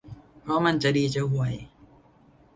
[0.41, 1.53] เพราะมันจะดีจะห่วย